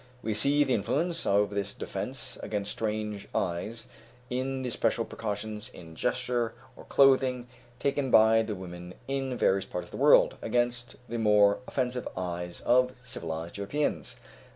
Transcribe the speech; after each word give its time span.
We 0.23 0.33
see 0.33 0.63
the 0.63 0.73
influence 0.73 1.27
of 1.27 1.51
this 1.51 1.75
defence 1.75 2.39
against 2.41 2.71
strange 2.71 3.27
eyes 3.35 3.87
in 4.31 4.63
the 4.63 4.71
special 4.71 5.05
precautions 5.05 5.69
in 5.69 5.93
gesture 5.95 6.55
or 6.75 6.85
clothing 6.85 7.47
taken 7.77 8.09
by 8.09 8.41
the 8.41 8.55
women 8.55 8.95
in 9.07 9.37
various 9.37 9.65
parts 9.67 9.85
of 9.85 9.91
the 9.91 9.97
world, 9.97 10.37
against 10.41 10.95
the 11.07 11.19
more 11.19 11.59
offensive 11.67 12.07
eyes 12.17 12.61
of 12.61 12.93
civilized 13.03 13.57
Europeans. 13.57 14.15